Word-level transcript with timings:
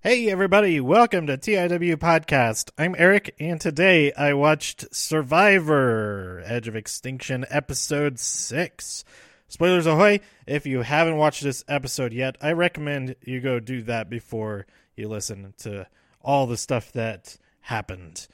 Hey, 0.00 0.30
everybody, 0.30 0.78
welcome 0.78 1.26
to 1.26 1.36
TIW 1.36 1.96
Podcast. 1.96 2.70
I'm 2.78 2.94
Eric, 2.96 3.34
and 3.40 3.60
today 3.60 4.12
I 4.12 4.32
watched 4.32 4.94
Survivor 4.94 6.40
Edge 6.46 6.68
of 6.68 6.76
Extinction 6.76 7.44
Episode 7.50 8.20
6. 8.20 9.04
Spoilers 9.48 9.86
ahoy! 9.86 10.20
If 10.46 10.66
you 10.66 10.82
haven't 10.82 11.16
watched 11.16 11.42
this 11.42 11.64
episode 11.66 12.12
yet, 12.12 12.36
I 12.40 12.52
recommend 12.52 13.16
you 13.24 13.40
go 13.40 13.58
do 13.58 13.82
that 13.82 14.08
before 14.08 14.66
you 14.94 15.08
listen 15.08 15.52
to 15.58 15.88
all 16.22 16.46
the 16.46 16.56
stuff 16.56 16.92
that 16.92 17.36
happened. 17.62 18.28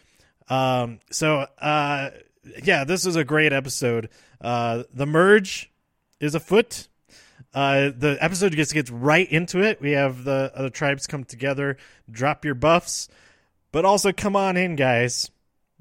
Um, 0.51 1.01
so, 1.11 1.47
uh, 1.59 2.11
yeah, 2.63 2.85
this 2.85 3.07
is 3.07 3.17
a 3.17 3.25
great 3.25 3.55
episode. 3.55 4.11
Uh, 4.39 4.83
the 4.93 5.07
merge 5.07 5.73
is 6.21 6.35
afoot. 6.35 6.89
Uh, 7.55 7.93
the 7.97 8.19
episode 8.21 8.53
just 8.53 8.75
gets 8.75 8.91
right 8.91 9.31
into 9.31 9.63
it. 9.63 9.81
We 9.81 9.93
have 9.93 10.25
the 10.25 10.51
other 10.55 10.71
tribes 10.71 11.07
come 11.07 11.23
together, 11.23 11.77
drop 12.11 12.45
your 12.45 12.57
buffs, 12.57 13.09
but 13.71 13.85
also 13.85 14.13
come 14.13 14.35
on 14.35 14.57
in, 14.57 14.75
guys. 14.75 15.31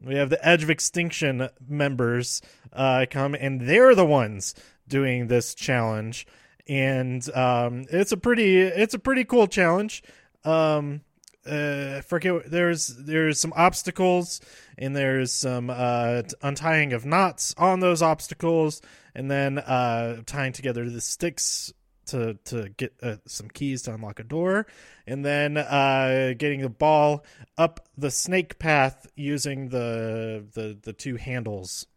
We 0.04 0.16
have 0.16 0.30
the 0.30 0.48
Edge 0.48 0.63
of 0.63 0.70
Extinction 0.70 1.49
members 1.68 2.41
uh, 2.72 3.05
come, 3.09 3.36
and 3.36 3.62
they're 3.62 3.96
the 3.96 4.05
ones 4.05 4.54
doing 4.88 5.27
this 5.27 5.55
challenge, 5.55 6.27
and 6.68 7.27
um, 7.36 7.85
it's 7.90 8.12
a 8.12 8.18
pretty 8.18 8.60
it's 8.62 8.94
a 8.94 8.99
pretty 8.99 9.24
cool 9.24 9.48
challenge. 9.48 10.04
Um, 10.44 11.02
uh, 11.46 12.02
forget 12.02 12.50
there's 12.50 12.88
there's 12.88 13.40
some 13.40 13.54
obstacles 13.56 14.40
and 14.78 14.96
there's 14.96 15.32
some 15.32 15.70
uh, 15.70 16.22
untying 16.42 16.94
of 16.94 17.06
knots 17.06 17.54
on 17.58 17.80
those 17.80 18.02
obstacles 18.02 18.82
and 19.14 19.30
then 19.30 19.58
uh, 19.60 20.22
tying 20.26 20.54
together 20.54 20.90
the 20.90 21.02
sticks 21.02 21.74
to 22.06 22.36
to 22.46 22.70
get 22.70 22.94
uh, 23.02 23.16
some 23.26 23.50
keys 23.50 23.82
to 23.84 23.94
unlock 23.94 24.20
a 24.20 24.24
door 24.24 24.66
and 25.08 25.24
then 25.24 25.58
uh, 25.58 26.34
getting 26.38 26.62
the 26.62 26.70
ball 26.70 27.24
up 27.58 27.88
the 27.98 28.12
snake 28.12 28.60
path 28.60 29.08
using 29.16 29.70
the 29.70 30.46
the 30.54 30.78
the 30.82 30.94
two 30.94 31.16
handles 31.16 31.88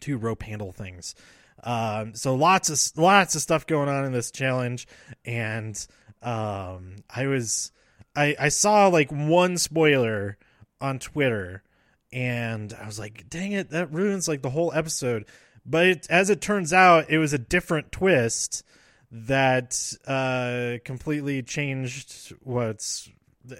two 0.00 0.16
rope 0.16 0.42
handle 0.42 0.72
things. 0.72 1.14
Um, 1.62 2.14
so 2.14 2.34
lots 2.34 2.70
of 2.70 2.98
lots 2.98 3.34
of 3.34 3.42
stuff 3.42 3.66
going 3.66 3.88
on 3.90 4.06
in 4.06 4.12
this 4.12 4.30
challenge 4.30 4.88
and 5.26 5.86
um, 6.22 6.96
i 7.08 7.26
was 7.26 7.72
I, 8.16 8.36
I 8.38 8.48
saw 8.48 8.88
like 8.88 9.10
one 9.10 9.56
spoiler 9.58 10.38
on 10.80 10.98
Twitter 10.98 11.62
and 12.12 12.74
I 12.80 12.86
was 12.86 12.98
like, 12.98 13.28
dang 13.28 13.52
it, 13.52 13.70
that 13.70 13.92
ruins 13.92 14.26
like 14.26 14.42
the 14.42 14.50
whole 14.50 14.72
episode. 14.74 15.26
But 15.64 15.86
it, 15.86 16.06
as 16.10 16.30
it 16.30 16.40
turns 16.40 16.72
out, 16.72 17.10
it 17.10 17.18
was 17.18 17.32
a 17.32 17.38
different 17.38 17.92
twist 17.92 18.64
that 19.12 19.92
uh, 20.06 20.78
completely 20.84 21.42
changed 21.42 22.34
what's. 22.42 23.10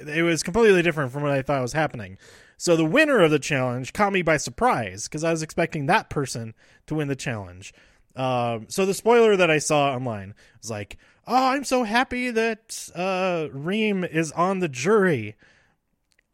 It 0.07 0.23
was 0.23 0.43
completely 0.43 0.83
different 0.83 1.13
from 1.13 1.23
what 1.23 1.33
I 1.33 1.43
thought 1.43 1.63
was 1.63 1.73
happening. 1.73 2.19
So 2.57 2.77
the 2.77 2.85
winner 2.85 3.21
of 3.21 3.31
the 3.31 3.39
challenge 3.39 3.93
caught 3.93 4.13
me 4.13 4.23
by 4.23 4.37
surprise 4.37 5.05
because 5.09 5.25
I 5.25 5.31
was 5.31 5.43
expecting 5.43 5.87
that 5.87 6.11
person 6.11 6.55
to 6.87 6.95
win 6.95 7.09
the 7.09 7.17
challenge. 7.17 7.73
Um, 8.17 8.67
so 8.69 8.87
the 8.87 8.95
spoiler 8.95 9.37
that 9.37 9.51
I 9.51 9.59
saw 9.59 9.95
online 9.95 10.35
was 10.61 10.71
like, 10.71 10.99
"Oh, 11.27 11.49
I'm 11.51 11.65
so 11.65 11.85
happy 11.85 12.31
that 12.31 12.89
uh, 12.95 13.49
Reem 13.53 14.05
is 14.05 14.33
on 14.33 14.61
the 14.61 14.69
jury." 14.69 15.37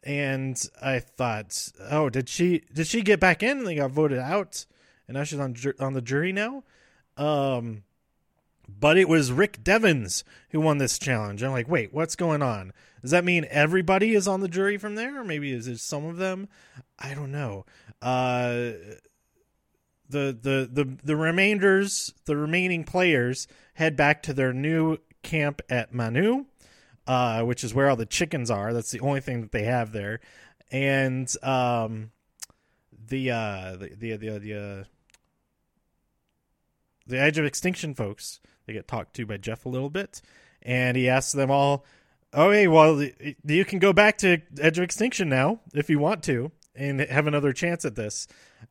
And 0.03 0.61
I 0.81 0.99
thought, 0.99 1.69
"Oh, 1.89 2.09
did 2.09 2.29
she 2.29 2.63
did 2.73 2.87
she 2.87 3.01
get 3.01 3.19
back 3.19 3.43
in 3.43 3.59
and 3.59 3.67
they 3.67 3.75
got 3.75 3.91
voted 3.91 4.19
out, 4.19 4.65
and 5.07 5.15
now 5.15 5.23
she's 5.23 5.39
on 5.39 5.55
on 5.79 5.93
the 5.93 6.01
jury 6.01 6.31
now?" 6.31 6.63
Um, 7.17 7.83
but 8.67 8.97
it 8.97 9.07
was 9.07 9.31
Rick 9.31 9.63
Devens 9.63 10.23
who 10.49 10.59
won 10.59 10.77
this 10.77 10.99
challenge. 10.99 11.41
I'm 11.41 11.51
like, 11.51 11.69
wait, 11.69 11.93
what's 11.93 12.15
going 12.15 12.41
on? 12.41 12.73
Does 13.01 13.11
that 13.11 13.23
mean 13.23 13.45
everybody 13.49 14.13
is 14.13 14.27
on 14.27 14.41
the 14.41 14.47
jury 14.47 14.77
from 14.77 14.95
there, 14.95 15.19
or 15.19 15.23
maybe 15.23 15.51
is 15.51 15.67
it 15.67 15.79
some 15.79 16.05
of 16.05 16.17
them? 16.17 16.49
I 16.99 17.13
don't 17.13 17.31
know. 17.31 17.65
Uh, 18.01 18.71
the 20.09 20.37
the 20.39 20.69
the 20.71 20.97
the 21.03 21.15
remainders, 21.15 22.13
the 22.25 22.37
remaining 22.37 22.83
players 22.83 23.47
head 23.73 23.95
back 23.95 24.23
to 24.23 24.33
their 24.33 24.53
new 24.53 24.97
camp 25.23 25.61
at 25.69 25.93
Manu, 25.93 26.45
uh, 27.05 27.43
which 27.43 27.63
is 27.63 27.73
where 27.73 27.89
all 27.89 27.95
the 27.95 28.05
chickens 28.05 28.49
are. 28.49 28.73
That's 28.73 28.91
the 28.91 28.99
only 28.99 29.21
thing 29.21 29.41
that 29.41 29.51
they 29.51 29.63
have 29.63 29.91
there, 29.91 30.19
and 30.71 31.29
um, 31.43 32.11
the 33.07 33.31
uh, 33.31 33.75
the 33.77 33.95
the 33.97 34.17
the 34.17 34.39
the, 34.39 34.53
uh, 34.53 34.83
the 37.05 37.19
Edge 37.19 37.37
of 37.37 37.45
Extinction 37.45 37.93
folks 37.93 38.39
they 38.65 38.73
get 38.73 38.87
talked 38.87 39.15
to 39.15 39.25
by 39.25 39.37
Jeff 39.37 39.65
a 39.65 39.69
little 39.69 39.89
bit, 39.89 40.21
and 40.61 40.97
he 40.97 41.09
asks 41.09 41.31
them 41.31 41.49
all, 41.49 41.85
"Oh, 42.33 42.51
hey, 42.51 42.67
well, 42.67 43.01
you 43.43 43.65
can 43.65 43.79
go 43.79 43.93
back 43.93 44.17
to 44.19 44.41
Edge 44.59 44.77
of 44.77 44.83
Extinction 44.83 45.29
now 45.29 45.61
if 45.73 45.89
you 45.89 45.99
want 45.99 46.23
to." 46.23 46.51
And 46.77 46.99
have 46.99 47.25
another 47.25 47.53
chance 47.53 47.85
at 47.85 47.95
this, 47.95 48.27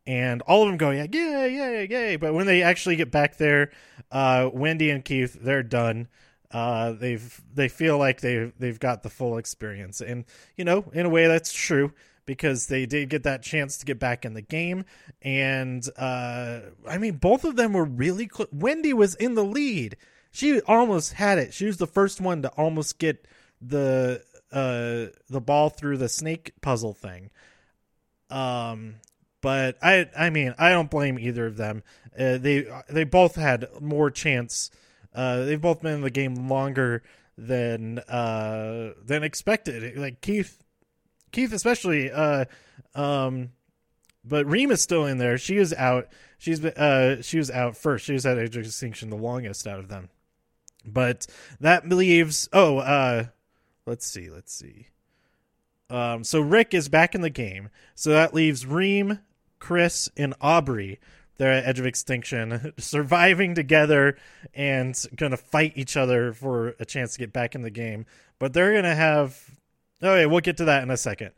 and 0.06 0.40
all 0.42 0.62
of 0.62 0.68
them 0.68 0.76
go, 0.76 0.90
yeah, 0.90 1.06
yay, 1.10 1.56
yay, 1.56 1.88
yay. 1.90 2.16
But 2.16 2.34
when 2.34 2.46
they 2.46 2.62
actually 2.62 2.94
get 2.94 3.10
back 3.10 3.36
there, 3.36 3.72
uh, 4.12 4.48
Wendy 4.52 4.90
and 4.90 5.04
Keith, 5.04 5.36
they're 5.40 5.64
done. 5.64 6.06
Uh, 6.52 6.92
they've 6.92 7.42
they 7.52 7.68
feel 7.68 7.98
like 7.98 8.20
they 8.20 8.52
they've 8.58 8.78
got 8.78 9.02
the 9.02 9.10
full 9.10 9.38
experience, 9.38 10.00
and 10.00 10.24
you 10.56 10.64
know, 10.64 10.84
in 10.92 11.04
a 11.04 11.08
way, 11.08 11.26
that's 11.26 11.52
true 11.52 11.92
because 12.26 12.66
they 12.66 12.86
did 12.86 13.08
get 13.08 13.22
that 13.22 13.42
chance 13.42 13.78
to 13.78 13.86
get 13.86 13.98
back 13.98 14.24
in 14.24 14.34
the 14.34 14.42
game. 14.42 14.84
And 15.22 15.88
uh, 15.96 16.60
I 16.86 16.98
mean, 16.98 17.16
both 17.16 17.44
of 17.44 17.56
them 17.56 17.72
were 17.72 17.84
really 17.84 18.26
close. 18.26 18.48
Wendy 18.52 18.92
was 18.92 19.14
in 19.16 19.34
the 19.34 19.44
lead; 19.44 19.96
she 20.30 20.60
almost 20.62 21.14
had 21.14 21.38
it. 21.38 21.54
She 21.54 21.66
was 21.66 21.78
the 21.78 21.86
first 21.86 22.20
one 22.20 22.42
to 22.42 22.48
almost 22.50 22.98
get 22.98 23.26
the 23.60 24.22
uh, 24.52 25.12
the 25.28 25.40
ball 25.40 25.70
through 25.70 25.96
the 25.98 26.08
snake 26.08 26.52
puzzle 26.60 26.94
thing. 26.94 27.30
Um, 28.30 28.96
but 29.40 29.78
I 29.82 30.08
I 30.16 30.30
mean 30.30 30.54
I 30.58 30.70
don't 30.70 30.90
blame 30.90 31.18
either 31.18 31.46
of 31.46 31.56
them. 31.56 31.82
Uh, 32.18 32.38
they 32.38 32.66
they 32.88 33.04
both 33.04 33.36
had 33.36 33.68
more 33.80 34.10
chance. 34.10 34.70
Uh, 35.14 35.44
they've 35.44 35.60
both 35.60 35.82
been 35.82 35.94
in 35.94 36.00
the 36.00 36.10
game 36.10 36.48
longer 36.48 37.02
than 37.38 37.98
uh, 38.00 38.92
than 39.04 39.22
expected. 39.22 39.96
Like 39.96 40.20
Keith, 40.20 40.62
Keith 41.32 41.52
especially. 41.52 42.10
Uh, 42.10 42.46
um, 42.94 43.50
but 44.24 44.46
Reem 44.46 44.70
is 44.70 44.82
still 44.82 45.06
in 45.06 45.18
there. 45.18 45.38
She 45.38 45.56
is 45.56 45.72
out. 45.74 46.08
She's 46.38 46.64
uh, 46.64 47.22
she 47.22 47.38
was 47.38 47.50
out 47.50 47.76
first. 47.76 48.04
She 48.04 48.12
was 48.12 48.26
at 48.26 48.38
Age 48.38 48.56
of 48.56 48.64
Extinction 48.64 49.10
the 49.10 49.16
longest 49.16 49.66
out 49.66 49.78
of 49.78 49.88
them. 49.88 50.10
But 50.84 51.26
that 51.60 51.88
leaves. 51.88 52.48
Oh, 52.52 52.78
uh, 52.78 53.26
let's 53.86 54.06
see. 54.06 54.30
Let's 54.30 54.52
see. 54.52 54.88
Um, 55.88 56.24
so 56.24 56.40
Rick 56.40 56.74
is 56.74 56.88
back 56.88 57.14
in 57.14 57.20
the 57.20 57.30
game. 57.30 57.70
So 57.94 58.10
that 58.10 58.34
leaves 58.34 58.66
Reem, 58.66 59.20
Chris, 59.58 60.08
and 60.16 60.34
Aubrey. 60.40 60.98
They're 61.38 61.52
at 61.52 61.66
Edge 61.66 61.78
of 61.78 61.86
Extinction, 61.86 62.72
surviving 62.78 63.54
together 63.54 64.16
and 64.54 64.98
going 65.16 65.30
to 65.30 65.36
fight 65.36 65.72
each 65.76 65.96
other 65.96 66.32
for 66.32 66.74
a 66.80 66.84
chance 66.84 67.12
to 67.12 67.18
get 67.18 67.32
back 67.32 67.54
in 67.54 67.62
the 67.62 67.70
game. 67.70 68.06
But 68.38 68.52
they're 68.52 68.72
going 68.72 68.84
to 68.84 68.94
have. 68.94 69.50
Oh, 70.02 70.10
okay, 70.10 70.20
yeah, 70.20 70.26
we'll 70.26 70.40
get 70.40 70.58
to 70.58 70.66
that 70.66 70.82
in 70.82 70.90
a 70.90 70.96
second. 70.96 71.30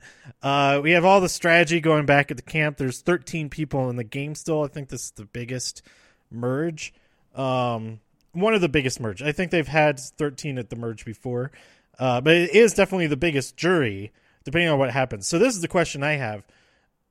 Uh, 0.42 0.80
we 0.82 0.90
have 0.90 1.04
all 1.04 1.20
the 1.20 1.28
strategy 1.28 1.80
going 1.80 2.06
back 2.06 2.32
at 2.32 2.36
the 2.36 2.42
camp. 2.42 2.76
There's 2.76 3.00
13 3.00 3.48
people 3.50 3.88
in 3.88 3.94
the 3.94 4.02
game 4.02 4.34
still. 4.34 4.64
I 4.64 4.68
think 4.68 4.88
this 4.88 5.04
is 5.04 5.10
the 5.12 5.26
biggest 5.26 5.82
merge. 6.28 6.92
Um, 7.36 8.00
one 8.32 8.54
of 8.54 8.60
the 8.60 8.68
biggest 8.68 8.98
merge. 8.98 9.22
I 9.22 9.30
think 9.30 9.52
they've 9.52 9.68
had 9.68 10.00
13 10.00 10.58
at 10.58 10.70
the 10.70 10.76
merge 10.76 11.04
before. 11.04 11.52
Uh, 12.00 12.20
but 12.20 12.34
it 12.34 12.50
is 12.50 12.74
definitely 12.74 13.06
the 13.06 13.16
biggest 13.16 13.56
jury 13.56 14.12
depending 14.48 14.70
on 14.70 14.78
what 14.78 14.90
happens. 14.90 15.28
So 15.28 15.38
this 15.38 15.54
is 15.54 15.60
the 15.60 15.68
question 15.68 16.02
I 16.02 16.12
have. 16.12 16.42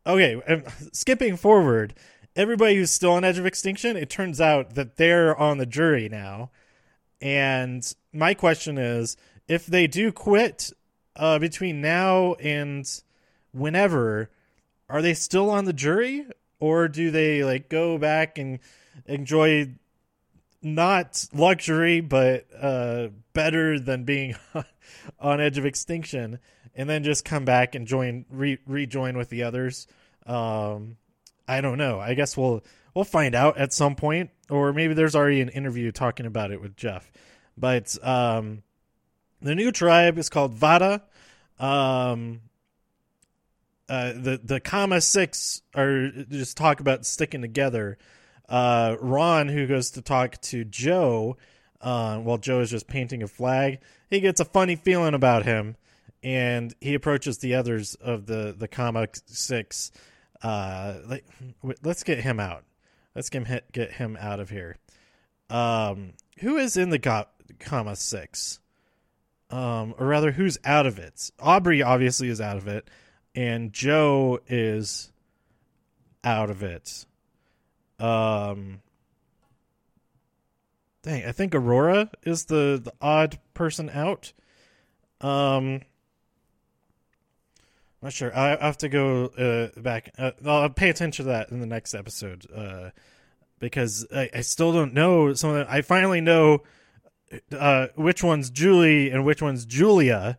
Okay, 0.07 0.41
um, 0.47 0.63
skipping 0.91 1.37
forward, 1.37 1.93
everybody 2.35 2.77
who's 2.77 2.89
still 2.89 3.11
on 3.11 3.23
Edge 3.23 3.37
of 3.37 3.45
Extinction, 3.45 3.95
it 3.95 4.09
turns 4.09 4.41
out 4.41 4.73
that 4.73 4.97
they're 4.97 5.37
on 5.37 5.59
the 5.59 5.67
jury 5.67 6.09
now. 6.09 6.49
And 7.21 7.83
my 8.11 8.33
question 8.33 8.79
is, 8.79 9.17
if 9.47 9.67
they 9.67 9.85
do 9.85 10.11
quit 10.11 10.71
uh, 11.15 11.37
between 11.37 11.79
now 11.79 12.33
and 12.35 12.89
whenever, 13.51 14.31
are 14.89 15.03
they 15.03 15.13
still 15.13 15.51
on 15.51 15.65
the 15.65 15.73
jury, 15.73 16.25
or 16.59 16.87
do 16.87 17.11
they 17.11 17.43
like 17.43 17.69
go 17.69 17.99
back 17.99 18.39
and 18.39 18.57
enjoy 19.05 19.75
not 20.63 21.27
luxury 21.35 22.01
but 22.01 22.47
uh, 22.59 23.09
better 23.33 23.79
than 23.79 24.05
being 24.05 24.35
on 25.19 25.39
Edge 25.39 25.59
of 25.59 25.67
Extinction? 25.67 26.39
And 26.77 26.89
then 26.89 27.03
just 27.03 27.25
come 27.25 27.43
back 27.43 27.75
and 27.75 27.87
join 27.87 28.25
re- 28.29 28.59
rejoin 28.65 29.17
with 29.17 29.29
the 29.29 29.43
others. 29.43 29.87
Um, 30.25 30.97
I 31.47 31.59
don't 31.59 31.77
know. 31.77 31.99
I 31.99 32.13
guess 32.13 32.37
we'll 32.37 32.63
we'll 32.93 33.03
find 33.03 33.35
out 33.35 33.57
at 33.57 33.73
some 33.73 33.95
point, 33.95 34.29
or 34.49 34.73
maybe 34.73 34.93
there's 34.93 35.15
already 35.15 35.41
an 35.41 35.49
interview 35.49 35.91
talking 35.91 36.25
about 36.25 36.51
it 36.51 36.61
with 36.61 36.75
Jeff. 36.75 37.11
But 37.57 37.97
um, 38.05 38.63
the 39.41 39.55
new 39.55 39.71
tribe 39.71 40.17
is 40.17 40.29
called 40.29 40.55
Vata. 40.55 41.01
Um, 41.59 42.41
uh, 43.89 44.13
the 44.13 44.39
the 44.43 44.59
Kama 44.59 45.01
Six 45.01 45.61
are 45.75 46.09
just 46.29 46.57
talk 46.57 46.79
about 46.79 47.05
sticking 47.05 47.41
together. 47.41 47.97
Uh, 48.47 48.95
Ron, 48.99 49.47
who 49.47 49.67
goes 49.67 49.91
to 49.91 50.01
talk 50.01 50.39
to 50.41 50.63
Joe, 50.63 51.37
uh, 51.81 52.17
while 52.17 52.37
Joe 52.37 52.61
is 52.61 52.69
just 52.69 52.87
painting 52.87 53.23
a 53.23 53.27
flag, 53.27 53.79
he 54.09 54.19
gets 54.19 54.39
a 54.39 54.45
funny 54.45 54.75
feeling 54.75 55.13
about 55.13 55.45
him 55.45 55.75
and 56.23 56.73
he 56.81 56.93
approaches 56.93 57.37
the 57.39 57.55
others 57.55 57.95
of 57.95 58.25
the 58.25 58.55
the 58.57 58.67
Kama 58.67 59.07
Six. 59.25 59.91
Uh, 60.41 60.95
like, 61.07 61.25
let's 61.83 62.03
get 62.03 62.19
him 62.19 62.39
out. 62.39 62.63
Let's 63.15 63.29
get 63.29 63.47
him, 63.47 63.59
get 63.71 63.91
him 63.93 64.17
out 64.19 64.39
of 64.39 64.49
here. 64.49 64.77
Um, 65.49 66.13
who 66.39 66.57
is 66.57 66.77
in 66.77 66.89
the 66.89 66.99
Ga- 66.99 67.25
Kama 67.59 67.95
Six? 67.95 68.59
Um, 69.49 69.95
or 69.97 70.05
rather, 70.05 70.31
who's 70.31 70.57
out 70.65 70.85
of 70.85 70.99
it? 70.99 71.31
Aubrey 71.39 71.81
obviously 71.81 72.27
is 72.27 72.41
out 72.41 72.57
of 72.57 72.67
it, 72.67 72.89
and 73.33 73.71
Joe 73.71 74.39
is 74.47 75.11
out 76.23 76.49
of 76.49 76.63
it. 76.63 77.05
Um, 77.99 78.81
dang, 81.01 81.25
I 81.25 81.31
think 81.31 81.55
Aurora 81.55 82.11
is 82.23 82.45
the 82.45 82.79
the 82.83 82.93
odd 83.01 83.39
person 83.53 83.89
out. 83.89 84.33
Um, 85.21 85.81
not 88.01 88.13
sure. 88.13 88.35
I 88.35 88.63
have 88.63 88.77
to 88.79 88.89
go 88.89 89.25
uh, 89.25 89.79
back. 89.79 90.11
Uh, 90.17 90.31
I'll 90.45 90.69
pay 90.69 90.89
attention 90.89 91.25
to 91.25 91.31
that 91.31 91.49
in 91.49 91.59
the 91.59 91.65
next 91.65 91.93
episode 91.93 92.45
uh, 92.53 92.91
because 93.59 94.05
I, 94.13 94.29
I, 94.33 94.41
still 94.41 94.71
don't 94.71 94.93
know. 94.93 95.33
Some 95.33 95.51
of 95.51 95.67
I 95.67 95.81
finally 95.81 96.21
know 96.21 96.63
uh, 97.51 97.87
which 97.95 98.23
one's 98.23 98.49
Julie 98.49 99.09
and 99.09 99.25
which 99.25 99.41
one's 99.41 99.65
Julia. 99.65 100.37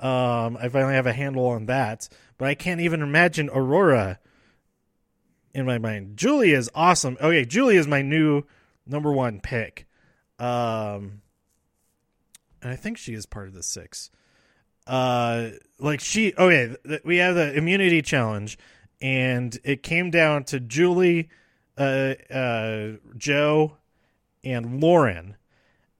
Um, 0.00 0.56
I 0.60 0.68
finally 0.68 0.94
have 0.94 1.06
a 1.06 1.12
handle 1.12 1.46
on 1.46 1.66
that, 1.66 2.08
but 2.36 2.48
I 2.48 2.54
can't 2.54 2.80
even 2.80 3.02
imagine 3.02 3.48
Aurora 3.52 4.18
in 5.54 5.66
my 5.66 5.78
mind. 5.78 6.16
Julie 6.16 6.52
is 6.52 6.70
awesome. 6.74 7.16
Okay, 7.20 7.44
Julie 7.44 7.76
is 7.76 7.86
my 7.86 8.02
new 8.02 8.44
number 8.86 9.12
one 9.12 9.40
pick. 9.40 9.86
Um, 10.38 11.22
and 12.62 12.72
I 12.72 12.76
think 12.76 12.98
she 12.98 13.14
is 13.14 13.26
part 13.26 13.48
of 13.48 13.54
the 13.54 13.62
six 13.62 14.10
uh 14.88 15.50
like 15.78 16.00
she 16.00 16.32
okay 16.34 16.74
th- 16.86 17.02
we 17.04 17.18
have 17.18 17.34
the 17.34 17.54
immunity 17.54 18.02
challenge 18.02 18.58
and 19.00 19.58
it 19.62 19.82
came 19.82 20.10
down 20.10 20.42
to 20.44 20.58
Julie 20.58 21.28
uh 21.76 22.14
uh 22.32 22.92
Joe 23.16 23.76
and 24.42 24.80
Lauren 24.80 25.36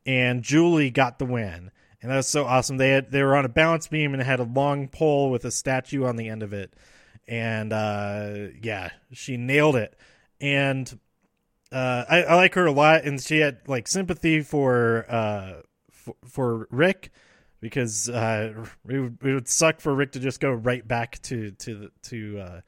and 0.06 0.43
Julie 0.43 0.90
got 0.90 1.19
the 1.19 1.26
win. 1.26 1.70
And 2.00 2.11
that 2.11 2.17
was 2.17 2.29
so 2.29 2.46
awesome. 2.46 2.79
They 2.79 2.90
had 2.90 3.11
they 3.11 3.23
were 3.23 3.37
on 3.37 3.44
a 3.44 3.49
balance 3.49 3.88
beam 3.88 4.14
and 4.14 4.23
had 4.23 4.40
a 4.40 4.44
long 4.44 4.88
pole 4.88 5.31
with 5.31 5.44
a 5.44 5.50
statue 5.50 6.05
on 6.05 6.17
the 6.17 6.29
end 6.29 6.43
of 6.43 6.52
it. 6.52 6.73
And 7.26 7.73
uh 7.73 8.49
yeah 8.62 8.90
she 9.12 9.37
nailed 9.37 9.76
it. 9.76 9.96
And 10.40 10.99
uh 11.70 12.05
I, 12.08 12.23
I 12.23 12.35
like 12.37 12.55
her 12.55 12.67
a 12.67 12.73
lot 12.73 13.05
and 13.05 13.20
she 13.20 13.40
had 13.40 13.69
like 13.69 13.87
sympathy 13.87 14.40
for 14.40 15.05
uh 15.11 15.62
for, 15.90 16.17
for 16.25 16.69
Rick 16.70 17.12
because 17.61 18.09
uh, 18.09 18.53
it, 18.89 19.01
would, 19.01 19.19
it 19.23 19.35
would 19.35 19.49
suck 19.49 19.81
for 19.81 19.95
Rick 19.95 20.13
to 20.13 20.21
just 20.21 20.41
go 20.41 20.53
right 20.53 20.87
back 20.87 21.21
to 21.23 21.51
to 21.53 21.91
to 22.05 22.39
uh, 22.39 22.61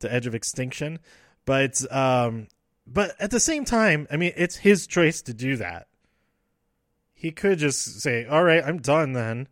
to 0.00 0.12
Edge 0.12 0.26
of 0.26 0.34
Extinction. 0.34 0.98
But 1.44 1.80
um, 1.92 2.48
but 2.86 3.14
at 3.20 3.30
the 3.30 3.40
same 3.40 3.64
time, 3.64 4.06
I 4.10 4.16
mean, 4.16 4.32
it's 4.36 4.56
his 4.56 4.86
choice 4.86 5.22
to 5.22 5.34
do 5.34 5.56
that. 5.56 5.88
He 7.14 7.30
could 7.30 7.58
just 7.58 8.00
say, 8.00 8.26
"All 8.26 8.42
right, 8.42 8.62
I'm 8.64 8.78
done 8.78 9.12
then." 9.12 9.48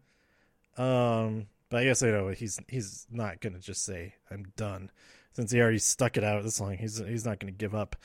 Um, 0.77 1.47
but 1.69 1.81
I 1.81 1.85
guess 1.85 2.03
I 2.03 2.11
know 2.11 2.29
he's 2.29 2.59
he's 2.69 3.07
not 3.11 3.41
gonna 3.41 3.61
just 3.61 3.85
say, 3.85 4.15
"I'm 4.31 4.47
done," 4.57 4.91
since 5.33 5.53
he 5.53 5.61
already 5.61 5.79
stuck 5.79 6.17
it 6.17 6.25
out 6.25 6.43
this 6.43 6.61
long. 6.61 6.77
He's 6.77 6.99
he's 6.99 7.25
not 7.25 7.39
gonna 7.39 7.53
give 7.53 7.75
up. 7.75 7.97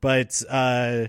But 0.00 0.42
uh, 0.48 1.08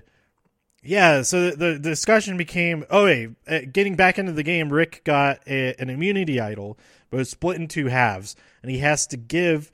yeah, 0.83 1.21
so 1.21 1.51
the, 1.51 1.55
the, 1.55 1.79
discussion 1.79 2.37
became 2.37 2.85
oh, 2.89 3.05
wait, 3.05 3.29
uh, 3.47 3.59
getting 3.71 3.95
back 3.95 4.17
into 4.17 4.31
the 4.31 4.43
game, 4.43 4.73
Rick 4.73 5.03
got 5.03 5.39
a, 5.47 5.75
an 5.79 5.89
immunity 5.89 6.39
idol, 6.39 6.77
but 7.09 7.19
it's 7.19 7.29
split 7.29 7.57
in 7.57 7.67
two 7.67 7.87
halves, 7.87 8.35
and 8.63 8.71
he 8.71 8.79
has 8.79 9.05
to 9.07 9.17
give 9.17 9.71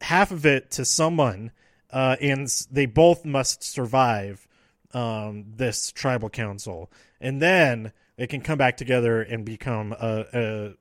half 0.00 0.32
of 0.32 0.44
it 0.44 0.70
to 0.72 0.84
someone, 0.84 1.52
uh, 1.92 2.16
and 2.20 2.48
they 2.70 2.86
both 2.86 3.24
must 3.24 3.62
survive 3.62 4.48
um, 4.94 5.44
this 5.56 5.92
tribal 5.92 6.28
council, 6.28 6.90
and 7.20 7.40
then 7.40 7.92
they 8.16 8.26
can 8.26 8.40
come 8.40 8.58
back 8.58 8.76
together 8.76 9.22
and 9.22 9.44
become 9.44 9.92
a, 9.92 10.24
a, 10.34 10.74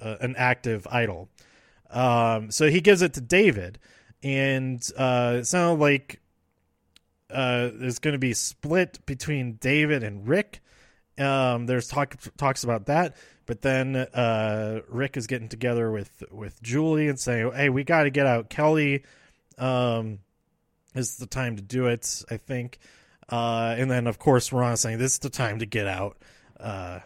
a 0.00 0.16
an 0.20 0.34
active 0.38 0.86
idol. 0.90 1.28
Um, 1.90 2.50
so 2.50 2.70
he 2.70 2.80
gives 2.80 3.02
it 3.02 3.12
to 3.14 3.20
David, 3.20 3.78
and 4.22 4.82
uh, 4.96 5.36
it 5.40 5.44
sounded 5.44 5.82
like 5.82 6.21
uh, 7.32 7.70
is 7.80 7.98
going 7.98 8.12
to 8.12 8.18
be 8.18 8.34
split 8.34 9.04
between 9.06 9.54
David 9.54 10.02
and 10.02 10.26
Rick. 10.28 10.60
Um, 11.18 11.66
there's 11.66 11.88
talk 11.88 12.16
talks 12.36 12.64
about 12.64 12.86
that, 12.86 13.16
but 13.46 13.62
then 13.62 13.96
uh, 13.96 14.80
Rick 14.88 15.16
is 15.16 15.26
getting 15.26 15.48
together 15.48 15.90
with 15.90 16.22
with 16.30 16.62
Julie 16.62 17.08
and 17.08 17.18
saying, 17.18 17.52
"Hey, 17.54 17.68
we 17.68 17.84
got 17.84 18.04
to 18.04 18.10
get 18.10 18.26
out." 18.26 18.48
Kelley 18.48 19.04
um, 19.58 20.20
is 20.94 21.16
the 21.16 21.26
time 21.26 21.56
to 21.56 21.62
do 21.62 21.86
it, 21.86 22.22
I 22.30 22.36
think. 22.36 22.78
Uh, 23.28 23.74
and 23.78 23.90
then, 23.90 24.06
of 24.06 24.18
course, 24.18 24.52
Ron 24.52 24.76
saying, 24.76 24.98
"This 24.98 25.12
is 25.12 25.18
the 25.18 25.30
time 25.30 25.58
to 25.58 25.66
get 25.66 25.86
out." 25.86 26.16
Uh, 26.58 27.00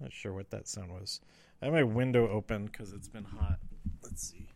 not 0.00 0.12
sure 0.12 0.32
what 0.32 0.50
that 0.50 0.68
sound 0.68 0.92
was. 0.92 1.20
I 1.60 1.66
have 1.66 1.74
my 1.74 1.82
window 1.82 2.28
open 2.28 2.66
because 2.66 2.92
it's 2.92 3.08
been 3.08 3.24
hot. 3.24 3.58
Let's 4.02 4.30
see. 4.30 4.48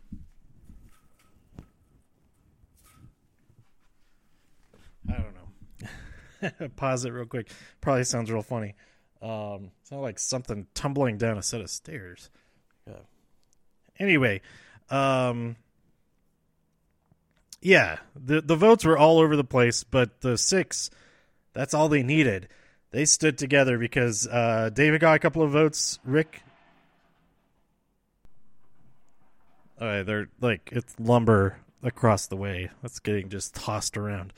I 5.09 5.15
don't 5.15 5.35
know. 5.35 5.89
Pause 6.77 7.07
it 7.07 7.11
real 7.11 7.27
quick. 7.27 7.51
Probably 7.81 8.05
sounds 8.05 8.31
real 8.31 8.43
funny. 8.43 8.75
Um, 9.21 9.71
sounds 9.85 10.03
like 10.03 10.19
something 10.19 10.67
tumbling 10.75 11.19
down 11.19 11.39
a 11.39 11.43
set 11.43 11.61
of 11.61 11.71
stairs. 11.71 12.31
Yeah. 12.87 12.95
Anyway, 13.99 14.41
um, 14.91 15.57
yeah, 17.61 17.99
the 18.17 18.41
the 18.41 18.57
votes 18.57 18.85
were 18.85 18.99
all 18.99 19.19
over 19.19 19.37
the 19.37 19.45
place, 19.45 19.85
but 19.85 20.21
the 20.23 20.37
six, 20.37 20.91
that's 21.53 21.75
all 21.75 21.89
they 21.89 22.03
needed. 22.03 22.49
They 22.91 23.05
stood 23.05 23.39
together 23.39 23.79
because 23.79 24.27
uh, 24.27 24.71
David 24.73 25.01
got 25.01 25.15
a 25.15 25.19
couple 25.19 25.43
of 25.43 25.51
votes. 25.53 25.99
Rick, 26.05 26.43
All 29.83 29.89
right, 29.89 30.03
they're 30.05 30.29
like 30.41 30.69
it's 30.71 30.95
lumber 31.01 31.57
across 31.83 32.29
the 32.29 32.37
way. 32.37 32.71
That's 32.83 33.01
getting 33.01 33.29
just 33.31 33.57
tossed 33.57 33.97
around. 33.97 34.33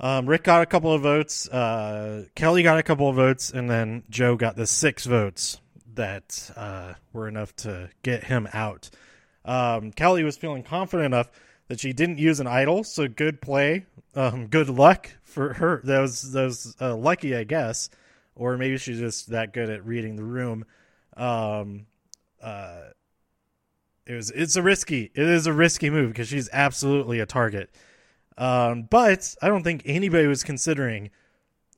Um, 0.00 0.26
Rick 0.26 0.44
got 0.44 0.62
a 0.62 0.66
couple 0.66 0.92
of 0.92 1.02
votes. 1.02 1.46
Uh, 1.46 2.24
Kelley 2.34 2.62
got 2.62 2.78
a 2.78 2.82
couple 2.82 3.08
of 3.08 3.16
votes, 3.16 3.50
and 3.50 3.68
then 3.68 4.02
Joe 4.08 4.34
got 4.34 4.56
the 4.56 4.66
six 4.66 5.04
votes 5.04 5.60
that 5.94 6.50
uh, 6.56 6.94
were 7.12 7.28
enough 7.28 7.54
to 7.56 7.90
get 8.02 8.24
him 8.24 8.48
out. 8.54 8.88
Um, 9.44 9.92
Kelley 9.92 10.24
was 10.24 10.38
feeling 10.38 10.62
confident 10.62 11.06
enough 11.06 11.30
that 11.68 11.80
she 11.80 11.92
didn't 11.92 12.18
use 12.18 12.40
an 12.40 12.46
idol, 12.46 12.82
so 12.82 13.08
good 13.08 13.42
play, 13.42 13.84
um, 14.14 14.46
good 14.46 14.70
luck 14.70 15.10
for 15.22 15.52
her. 15.54 15.80
That 15.84 16.00
was 16.00 16.32
that 16.32 16.44
was 16.44 16.76
uh, 16.80 16.96
lucky, 16.96 17.36
I 17.36 17.44
guess, 17.44 17.90
or 18.34 18.56
maybe 18.56 18.78
she's 18.78 18.98
just 18.98 19.30
that 19.30 19.52
good 19.52 19.68
at 19.68 19.84
reading 19.84 20.16
the 20.16 20.24
room. 20.24 20.64
Um, 21.16 21.86
uh, 22.42 22.84
it 24.06 24.14
was 24.14 24.30
it's 24.30 24.56
a 24.56 24.62
risky 24.62 25.10
it 25.14 25.26
is 25.26 25.46
a 25.46 25.52
risky 25.52 25.90
move 25.90 26.10
because 26.10 26.28
she's 26.28 26.48
absolutely 26.52 27.20
a 27.20 27.26
target. 27.26 27.70
Um, 28.40 28.88
but 28.88 29.34
I 29.42 29.48
don't 29.48 29.62
think 29.62 29.82
anybody 29.84 30.26
was 30.26 30.42
considering, 30.42 31.10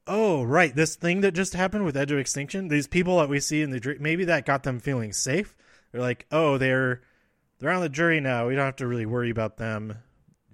oh, 0.06 0.44
right, 0.44 0.74
this 0.74 0.94
thing 0.94 1.22
that 1.22 1.32
just 1.32 1.54
happened 1.54 1.84
with 1.84 1.96
Edge 1.96 2.12
of 2.12 2.18
Extinction, 2.18 2.68
these 2.68 2.86
people 2.86 3.18
that 3.18 3.28
we 3.28 3.40
see 3.40 3.62
in 3.62 3.70
the 3.70 3.80
jury, 3.80 3.98
maybe 4.00 4.24
that 4.26 4.46
got 4.46 4.62
them 4.62 4.78
feeling 4.78 5.12
safe. 5.12 5.56
They're 5.90 6.00
like, 6.00 6.24
oh, 6.30 6.58
they're 6.58 7.02
they're 7.58 7.72
on 7.72 7.80
the 7.80 7.88
jury 7.88 8.20
now. 8.20 8.46
We 8.46 8.54
don't 8.54 8.64
have 8.64 8.76
to 8.76 8.86
really 8.86 9.06
worry 9.06 9.30
about 9.30 9.56
them 9.56 9.98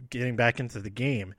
getting 0.09 0.35
back 0.35 0.59
into 0.59 0.81
the 0.81 0.91
game. 0.91 1.35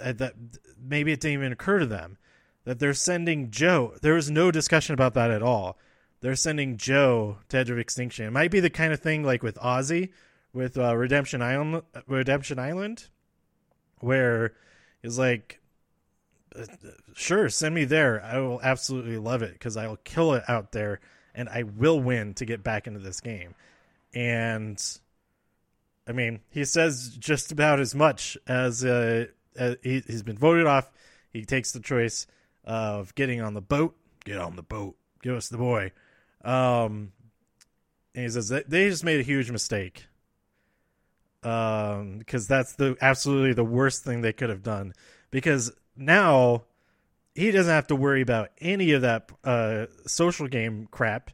Uh, 0.00 0.12
that 0.12 0.34
maybe 0.80 1.10
it 1.10 1.20
didn't 1.20 1.34
even 1.34 1.52
occur 1.52 1.80
to 1.80 1.86
them 1.86 2.16
that 2.64 2.78
they're 2.78 2.94
sending 2.94 3.50
Joe. 3.50 3.94
There 4.02 4.14
was 4.14 4.30
no 4.30 4.50
discussion 4.50 4.92
about 4.92 5.14
that 5.14 5.30
at 5.30 5.42
all. 5.42 5.78
They're 6.20 6.36
sending 6.36 6.76
Joe 6.76 7.38
to 7.48 7.58
Edge 7.58 7.70
of 7.70 7.78
Extinction. 7.78 8.26
It 8.26 8.32
might 8.32 8.50
be 8.50 8.60
the 8.60 8.70
kind 8.70 8.92
of 8.92 9.00
thing 9.00 9.24
like 9.24 9.42
with 9.42 9.56
Ozzy, 9.56 10.10
with 10.52 10.76
uh, 10.76 10.96
Redemption 10.96 11.42
Island. 11.42 11.82
Redemption 12.06 12.58
Island 12.58 13.08
where 14.00 14.54
he's 15.02 15.18
like, 15.18 15.60
sure, 17.14 17.48
send 17.48 17.74
me 17.74 17.84
there. 17.84 18.22
I 18.22 18.38
will 18.38 18.60
absolutely 18.62 19.18
love 19.18 19.42
it 19.42 19.52
because 19.52 19.76
I 19.76 19.86
will 19.86 19.98
kill 19.98 20.34
it 20.34 20.44
out 20.48 20.72
there 20.72 21.00
and 21.34 21.48
I 21.48 21.64
will 21.64 22.00
win 22.00 22.34
to 22.34 22.44
get 22.44 22.62
back 22.62 22.86
into 22.86 23.00
this 23.00 23.20
game. 23.20 23.54
And 24.14 24.82
I 26.08 26.12
mean, 26.12 26.40
he 26.50 26.64
says 26.64 27.16
just 27.18 27.52
about 27.52 27.80
as 27.80 27.94
much 27.94 28.38
as, 28.46 28.84
uh, 28.84 29.26
as 29.56 29.76
he, 29.82 30.02
has 30.06 30.22
been 30.22 30.38
voted 30.38 30.66
off. 30.66 30.90
He 31.32 31.44
takes 31.44 31.72
the 31.72 31.80
choice 31.80 32.26
of 32.64 33.14
getting 33.14 33.40
on 33.40 33.54
the 33.54 33.60
boat. 33.60 33.96
Get 34.24 34.38
on 34.38 34.56
the 34.56 34.62
boat. 34.62 34.96
Give 35.22 35.34
us 35.34 35.48
the 35.48 35.58
boy. 35.58 35.92
Um, 36.44 37.12
and 38.14 38.24
he 38.24 38.28
says 38.30 38.48
they 38.48 38.88
just 38.88 39.04
made 39.04 39.20
a 39.20 39.24
huge 39.24 39.50
mistake 39.50 40.06
um, 41.46 42.18
because 42.18 42.48
that's 42.48 42.72
the 42.74 42.96
absolutely 43.00 43.52
the 43.52 43.64
worst 43.64 44.02
thing 44.02 44.20
they 44.20 44.32
could 44.32 44.50
have 44.50 44.64
done. 44.64 44.92
Because 45.30 45.70
now, 45.96 46.64
he 47.36 47.52
doesn't 47.52 47.72
have 47.72 47.86
to 47.86 47.96
worry 47.96 48.20
about 48.20 48.50
any 48.60 48.90
of 48.92 49.02
that 49.02 49.30
uh, 49.44 49.86
social 50.06 50.48
game 50.48 50.88
crap. 50.90 51.30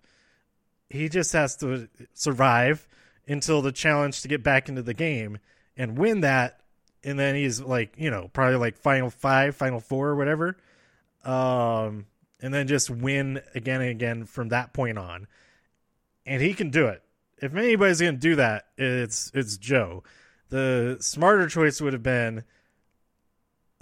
He 0.91 1.09
just 1.09 1.33
has 1.33 1.57
to 1.57 1.89
survive 2.13 2.87
until 3.27 3.63
the 3.63 3.73
challenge 3.73 4.21
to 4.21 4.29
get 4.29 4.43
back 4.43 4.69
into 4.69 4.83
the 4.83 4.93
game 4.93 5.39
and 5.79 5.97
win 5.97 6.21
that. 6.21 6.61
And 7.03 7.19
then 7.19 7.35
he's 7.35 7.61
like, 7.61 7.95
you 7.97 8.11
know, 8.11 8.29
probably 8.35 8.57
like 8.57 8.77
final 8.77 9.09
five, 9.09 9.57
final 9.57 9.81
four, 9.81 10.11
or 10.11 10.17
whatever. 10.17 10.59
Um, 11.25 12.05
and 12.43 12.53
then 12.53 12.67
just 12.67 12.91
win 12.91 13.41
again 13.55 13.81
and 13.81 13.91
again 13.91 14.25
from 14.27 14.51
that 14.51 14.75
point 14.75 14.99
on. 14.99 15.27
And 16.27 16.43
he 16.43 16.53
can 16.53 16.69
do 16.69 16.89
it. 16.89 17.03
If 17.43 17.55
anybody's 17.55 18.01
going 18.01 18.15
to 18.15 18.21
do 18.21 18.37
that, 18.37 18.69
it's 18.79 19.31
it's 19.35 19.59
Joe. 19.59 20.05
The 20.49 20.97
smarter 21.01 21.49
choice 21.49 21.81
would 21.81 21.93
have 21.93 22.03
been 22.03 22.45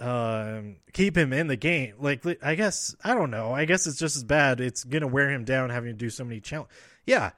um, 0.01 0.77
keep 0.93 1.15
him 1.15 1.31
in 1.31 1.47
the 1.47 1.55
game. 1.55 1.93
Like 1.99 2.25
I 2.41 2.55
guess 2.55 2.95
I 3.03 3.13
don't 3.13 3.29
know. 3.29 3.53
I 3.53 3.65
guess 3.65 3.85
it's 3.85 3.99
just 3.99 4.15
as 4.15 4.23
bad. 4.23 4.59
It's 4.59 4.83
gonna 4.83 5.07
wear 5.07 5.29
him 5.29 5.45
down 5.45 5.69
having 5.69 5.91
to 5.91 5.97
do 5.97 6.09
so 6.09 6.23
many 6.23 6.41
challenges. 6.41 6.75
Yeah, 7.05 7.31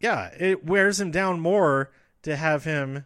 yeah, 0.00 0.30
it 0.38 0.64
wears 0.64 1.00
him 1.00 1.10
down 1.10 1.40
more 1.40 1.90
to 2.22 2.34
have 2.34 2.64
him 2.64 3.04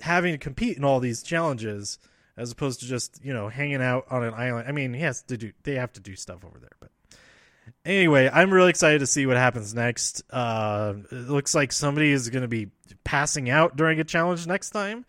having 0.00 0.32
to 0.32 0.38
compete 0.38 0.76
in 0.76 0.84
all 0.84 1.00
these 1.00 1.22
challenges 1.22 1.98
as 2.36 2.52
opposed 2.52 2.80
to 2.80 2.86
just 2.86 3.24
you 3.24 3.32
know 3.32 3.48
hanging 3.48 3.82
out 3.82 4.04
on 4.10 4.22
an 4.22 4.34
island. 4.34 4.68
I 4.68 4.72
mean, 4.72 4.92
he 4.92 5.00
has 5.00 5.22
to 5.22 5.38
do. 5.38 5.52
They 5.62 5.76
have 5.76 5.92
to 5.94 6.00
do 6.00 6.14
stuff 6.16 6.44
over 6.44 6.58
there, 6.58 6.76
but. 6.78 6.90
Anyway, 7.84 8.28
I'm 8.32 8.52
really 8.52 8.70
excited 8.70 8.98
to 9.00 9.06
see 9.06 9.26
what 9.26 9.36
happens 9.36 9.74
next. 9.74 10.22
Uh, 10.30 10.94
it 11.10 11.28
looks 11.28 11.54
like 11.54 11.72
somebody 11.72 12.10
is 12.10 12.30
going 12.30 12.42
to 12.42 12.48
be 12.48 12.68
passing 13.04 13.48
out 13.50 13.76
during 13.76 14.00
a 14.00 14.04
challenge 14.04 14.46
next 14.46 14.70
time 14.70 15.04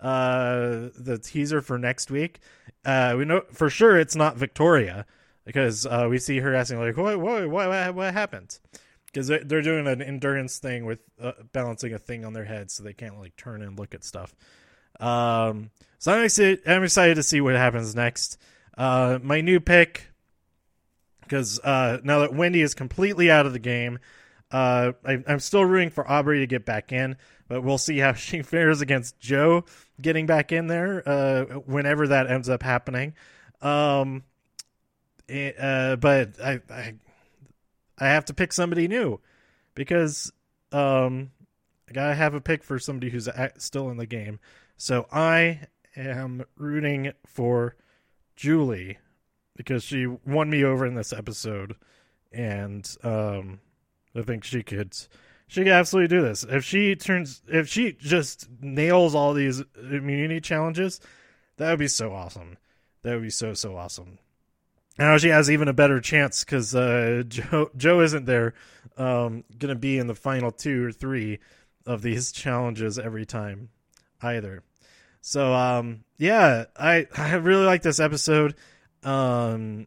uh, 0.00 0.88
the 0.96 1.18
teaser 1.22 1.60
for 1.60 1.78
next 1.78 2.10
week. 2.10 2.40
Uh, 2.84 3.14
we 3.18 3.24
know 3.24 3.42
for 3.52 3.70
sure 3.70 3.98
it's 3.98 4.16
not 4.16 4.36
Victoria 4.36 5.06
because 5.44 5.86
uh, 5.86 6.06
we 6.08 6.18
see 6.18 6.38
her 6.38 6.54
asking 6.54 6.78
like, 6.78 6.96
"What? 6.96 7.18
What? 7.20 7.48
What? 7.48 7.94
What 7.94 8.14
happened?" 8.14 8.58
Because 9.06 9.28
they're 9.28 9.62
doing 9.62 9.86
an 9.86 10.02
endurance 10.02 10.58
thing 10.58 10.84
with 10.84 11.00
uh, 11.20 11.32
balancing 11.52 11.94
a 11.94 11.98
thing 11.98 12.24
on 12.24 12.34
their 12.34 12.44
head, 12.44 12.70
so 12.70 12.82
they 12.82 12.92
can't 12.92 13.18
like 13.18 13.36
turn 13.36 13.62
and 13.62 13.78
look 13.78 13.94
at 13.94 14.04
stuff. 14.04 14.34
Um, 15.00 15.70
so 15.98 16.12
I'm 16.12 16.24
excited. 16.24 16.60
I'm 16.66 16.84
excited 16.84 17.14
to 17.16 17.22
see 17.22 17.40
what 17.40 17.54
happens 17.56 17.94
next. 17.94 18.38
Uh, 18.76 19.18
my 19.22 19.40
new 19.40 19.60
pick, 19.60 20.08
because 21.28 21.60
uh, 21.60 21.98
now 22.02 22.20
that 22.20 22.34
Wendy 22.34 22.62
is 22.62 22.74
completely 22.74 23.30
out 23.30 23.46
of 23.46 23.52
the 23.52 23.58
game, 23.58 23.98
uh, 24.50 24.92
I, 25.04 25.22
I'm 25.26 25.40
still 25.40 25.64
rooting 25.64 25.90
for 25.90 26.10
Aubrey 26.10 26.40
to 26.40 26.46
get 26.46 26.64
back 26.64 26.92
in, 26.92 27.16
but 27.48 27.62
we'll 27.62 27.78
see 27.78 27.98
how 27.98 28.12
she 28.14 28.42
fares 28.42 28.80
against 28.80 29.20
Joe 29.20 29.64
getting 30.00 30.26
back 30.26 30.52
in 30.52 30.66
there 30.66 31.06
uh, 31.06 31.44
whenever 31.66 32.08
that 32.08 32.30
ends 32.30 32.48
up 32.48 32.62
happening. 32.62 33.14
Um, 33.60 34.24
it, 35.28 35.56
eh, 35.58 35.62
uh, 35.62 35.96
but 35.96 36.40
I, 36.42 36.60
I, 36.70 36.94
I 37.98 38.06
have 38.06 38.24
to 38.26 38.34
pick 38.34 38.52
somebody 38.52 38.88
new 38.88 39.20
because 39.74 40.32
um, 40.72 41.30
I 41.88 41.92
gotta 41.92 42.14
have 42.14 42.34
a 42.34 42.40
pick 42.40 42.64
for 42.64 42.78
somebody 42.78 43.10
who's 43.10 43.28
still 43.58 43.90
in 43.90 43.98
the 43.98 44.06
game. 44.06 44.40
So 44.76 45.06
I 45.12 45.60
am 45.96 46.44
rooting 46.56 47.12
for 47.26 47.76
Julie 48.36 48.98
because 49.58 49.82
she 49.82 50.06
won 50.06 50.48
me 50.48 50.64
over 50.64 50.86
in 50.86 50.94
this 50.94 51.12
episode, 51.12 51.74
and 52.32 52.96
um, 53.02 53.58
I 54.14 54.22
think 54.22 54.44
she 54.44 54.62
could 54.62 54.96
she 55.48 55.64
could 55.64 55.72
absolutely 55.72 56.16
do 56.16 56.22
this. 56.22 56.44
If 56.48 56.64
she 56.64 56.94
turns, 56.94 57.42
if 57.48 57.68
she 57.68 57.92
just 57.92 58.48
nails 58.60 59.14
all 59.14 59.34
these 59.34 59.62
immunity 59.76 60.40
challenges, 60.40 61.00
that 61.56 61.68
would 61.68 61.80
be 61.80 61.88
so 61.88 62.14
awesome. 62.14 62.56
That 63.02 63.14
would 63.14 63.22
be 63.22 63.30
so 63.30 63.52
so 63.52 63.76
awesome. 63.76 64.18
Now 64.96 65.18
she 65.18 65.28
has 65.28 65.50
even 65.50 65.68
a 65.68 65.72
better 65.72 66.00
chance 66.00 66.44
because 66.44 66.74
uh, 66.74 67.24
Joe 67.28 67.70
Joe 67.76 68.00
isn't 68.00 68.26
there, 68.26 68.54
um, 68.96 69.42
gonna 69.58 69.74
be 69.74 69.98
in 69.98 70.06
the 70.06 70.14
final 70.14 70.52
two 70.52 70.86
or 70.86 70.92
three 70.92 71.40
of 71.84 72.02
these 72.02 72.30
challenges 72.32 72.96
every 72.96 73.26
time, 73.26 73.70
either. 74.22 74.62
So 75.20 75.52
um, 75.52 76.04
yeah, 76.16 76.66
I 76.76 77.08
I 77.16 77.34
really 77.34 77.66
like 77.66 77.82
this 77.82 77.98
episode. 77.98 78.54
Um, 79.04 79.86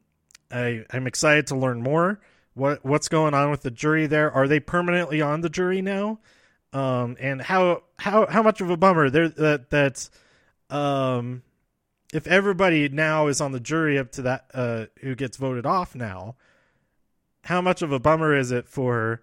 I 0.51 0.85
I'm 0.91 1.07
excited 1.07 1.47
to 1.47 1.55
learn 1.55 1.81
more 1.81 2.19
what 2.53 2.83
what's 2.85 3.07
going 3.07 3.33
on 3.33 3.51
with 3.51 3.61
the 3.61 3.71
jury 3.71 4.07
there? 4.07 4.31
Are 4.31 4.47
they 4.47 4.59
permanently 4.59 5.21
on 5.21 5.41
the 5.41 5.49
jury 5.49 5.81
now? 5.81 6.19
Um, 6.73 7.17
and 7.19 7.41
how 7.41 7.83
how 7.99 8.27
how 8.27 8.43
much 8.43 8.61
of 8.61 8.69
a 8.69 8.77
bummer 8.77 9.09
there 9.09 9.29
that 9.29 9.69
that 9.69 10.09
um, 10.69 11.43
if 12.13 12.27
everybody 12.27 12.89
now 12.89 13.27
is 13.27 13.41
on 13.41 13.51
the 13.51 13.59
jury 13.59 13.97
up 13.97 14.11
to 14.13 14.21
that 14.23 14.45
uh, 14.53 14.85
who 15.01 15.15
gets 15.15 15.37
voted 15.37 15.65
off 15.65 15.95
now, 15.95 16.35
how 17.43 17.61
much 17.61 17.81
of 17.81 17.91
a 17.91 17.99
bummer 17.99 18.35
is 18.35 18.51
it 18.51 18.67
for 18.67 19.21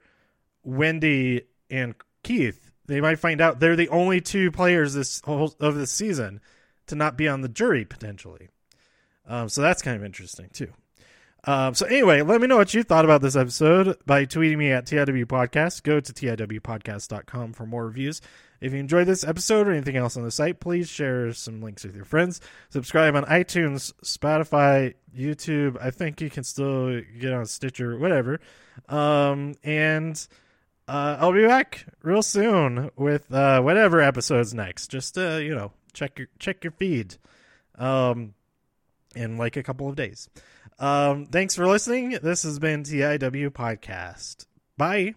Wendy 0.63 1.43
and 1.71 1.95
Keith? 2.23 2.71
They 2.87 3.01
might 3.01 3.19
find 3.19 3.41
out 3.41 3.61
they're 3.61 3.77
the 3.77 3.91
only 3.91 4.21
two 4.21 4.51
players 4.51 4.95
this 4.95 5.21
whole 5.25 5.55
of 5.61 5.75
this 5.75 5.93
season 5.93 6.41
to 6.87 6.95
not 6.95 7.19
be 7.19 7.29
on 7.29 7.43
the 7.43 7.49
jury 7.49 7.85
potentially. 7.85 8.49
Um, 9.29 9.49
so 9.49 9.63
that's 9.63 9.83
kind 9.83 9.97
of 9.97 10.05
interesting 10.05 10.49
too. 10.53 10.73
Um, 11.45 11.75
so 11.75 11.87
anyway, 11.87 12.23
let 12.23 12.41
me 12.41 12.47
know 12.47 12.57
what 12.57 12.75
you 12.75 12.83
thought 12.83 13.05
about 13.05 13.23
this 13.23 13.37
episode 13.37 13.97
by 14.05 14.27
tweeting 14.27 14.59
me 14.59 14.73
at 14.73 14.87
TIW 14.87 15.27
Podcast. 15.27 15.83
Go 15.85 16.01
to 16.01 16.13
TIWpodcast.com 16.13 17.53
for 17.53 17.65
more 17.65 17.87
reviews. 17.87 18.21
If 18.61 18.73
you 18.73 18.81
enjoyed 18.81 19.07
this 19.07 19.23
episode 19.23 19.69
or 19.69 19.73
anything 19.73 19.97
else 19.97 20.17
on 20.17 20.25
the 20.25 20.33
site, 20.33 20.59
please 20.59 20.89
share 20.89 21.33
some 21.33 21.63
links 21.63 21.85
with 21.85 21.95
your 21.95 22.05
friends. 22.05 22.41
Subscribe 22.71 23.15
on 23.15 23.25
iTunes, 23.27 23.93
Spotify, 24.03 24.95
YouTube. 25.17 25.81
I 25.81 25.93
think 25.93 26.21
you 26.21 26.29
can 26.29 26.43
still 26.43 27.01
get 27.21 27.33
on 27.33 27.47
Stitcher, 27.47 27.97
whatever. 27.97 28.41
Um, 28.89 29.55
and 29.63 30.27
uh, 30.89 31.19
I'll 31.21 31.33
be 31.33 31.47
back 31.47 31.87
real 32.03 32.23
soon 32.23 32.91
with 32.97 33.33
uh, 33.33 33.61
whatever 33.61 34.01
episodes 34.01 34.55
next. 34.55 34.89
Just 34.89 35.17
uh, 35.17 35.37
you 35.37 35.55
know, 35.55 35.71
check 35.93 36.19
your 36.19 36.29
check 36.41 36.65
your 36.65 36.73
feed. 36.73 37.17
Um, 37.77 38.35
in 39.15 39.39
like 39.39 39.57
a 39.57 39.63
couple 39.63 39.89
of 39.89 39.97
days. 39.97 40.29
Um, 40.79 41.27
thanks 41.27 41.55
for 41.55 41.67
listening. 41.67 42.19
This 42.23 42.43
has 42.43 42.59
been 42.59 42.85
TIW 42.85 43.51
Podcast. 43.51 44.47
Bye. 44.77 45.15